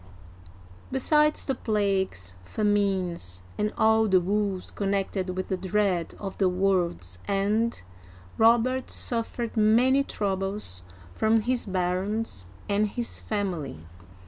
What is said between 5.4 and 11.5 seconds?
the dread of the world's end, Robert suffered many troubles from